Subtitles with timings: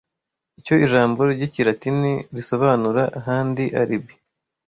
[0.59, 4.13] Icyo ijambo ry'ikilatini risobanura ahandi Alibi